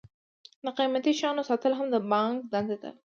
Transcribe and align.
د 0.65 0.67
قیمتي 0.77 1.13
شیانو 1.19 1.47
ساتل 1.49 1.73
هم 1.75 1.87
د 1.93 1.95
بانک 2.09 2.37
دنده 2.51 2.77
ده. 2.83 2.91